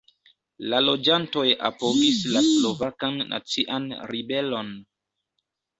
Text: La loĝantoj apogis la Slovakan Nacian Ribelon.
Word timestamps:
La 0.73 0.79
loĝantoj 0.85 1.43
apogis 1.69 2.23
la 2.37 2.43
Slovakan 2.49 3.25
Nacian 3.35 3.91
Ribelon. 4.15 4.79